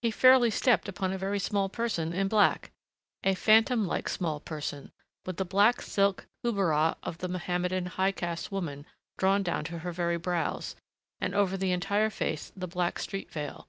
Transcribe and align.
He 0.00 0.10
fairly 0.10 0.48
stepped 0.50 0.88
upon 0.88 1.12
a 1.12 1.18
very 1.18 1.38
small 1.38 1.68
person 1.68 2.14
in 2.14 2.26
black. 2.26 2.70
A 3.22 3.34
phantom 3.34 3.86
like 3.86 4.08
small 4.08 4.40
person, 4.40 4.92
with 5.26 5.36
the 5.36 5.44
black 5.44 5.82
silk 5.82 6.26
hubarah 6.42 6.96
of 7.02 7.18
the 7.18 7.28
Mohammedan 7.28 7.84
high 7.84 8.12
caste 8.12 8.50
woman 8.50 8.86
drawn 9.18 9.42
down 9.42 9.64
to 9.64 9.80
her 9.80 9.92
very 9.92 10.16
brows, 10.16 10.74
and 11.20 11.34
over 11.34 11.58
the 11.58 11.72
entire 11.72 12.08
face 12.08 12.50
the 12.56 12.66
black 12.66 12.98
street 12.98 13.30
veil. 13.30 13.68